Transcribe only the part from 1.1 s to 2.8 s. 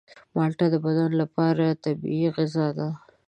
لپاره طبیعي غذا